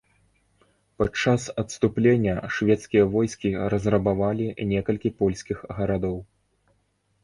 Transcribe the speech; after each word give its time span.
Падчас 1.01 1.45
адступлення 1.65 2.33
шведскія 2.57 3.03
войскі 3.19 3.55
разрабавалі 3.77 4.51
некалькі 4.75 5.09
польскіх 5.25 5.57
гарадоў. 5.81 6.23